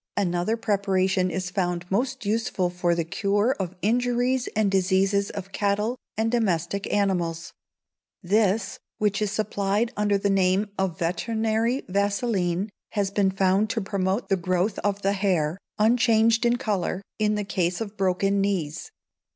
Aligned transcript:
Another 0.17 0.57
preparation 0.57 1.29
is 1.29 1.51
found 1.51 1.85
most 1.91 2.25
useful 2.25 2.71
for 2.71 2.95
the 2.95 3.03
cure 3.03 3.55
of 3.59 3.75
injuries 3.83 4.49
and 4.55 4.71
diseases 4.71 5.29
of 5.29 5.51
cattle 5.51 5.95
and 6.17 6.31
domestic 6.31 6.91
animals. 6.91 7.53
This, 8.23 8.79
which 8.97 9.21
is 9.21 9.29
supplied 9.31 9.93
under 9.95 10.17
the 10.17 10.31
name 10.31 10.69
of 10.75 10.97
Veterinary 10.97 11.83
Vaseline, 11.87 12.71
has 12.93 13.11
been 13.11 13.29
found 13.29 13.69
to 13.69 13.79
promote 13.79 14.27
the 14.27 14.37
growth 14.37 14.79
of 14.79 15.03
the 15.03 15.13
hair, 15.13 15.59
unchanged 15.77 16.47
in 16.47 16.55
colour, 16.57 17.03
in 17.19 17.35
the 17.35 17.43
case 17.45 17.79
of 17.79 17.95
broken 17.95 18.41
knees. 18.41 18.89